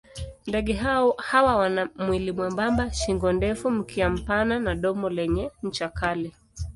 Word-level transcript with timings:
Ndege 0.47 0.73
hawa 1.17 1.55
wana 1.55 1.89
mwili 1.95 2.31
mwembamba, 2.31 2.93
shingo 2.93 3.31
ndefu, 3.31 3.71
mkia 3.71 4.09
mpana 4.09 4.59
na 4.59 4.75
domo 4.75 5.09
lenye 5.09 5.51
ncha 5.63 5.89
kali. 5.89 6.33